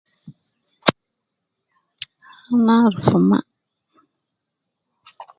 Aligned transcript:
Ana 2.53 2.73
aruf 2.85 3.09
mma. 3.27 3.37